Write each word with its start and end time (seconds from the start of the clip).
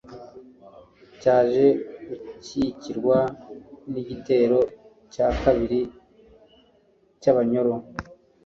cyaje 1.21 1.65
gukurikirwa 2.07 3.17
n'igitero 3.91 4.59
cya 5.13 5.27
kabiri 5.41 5.79
cy'Abanyoro 7.21 7.73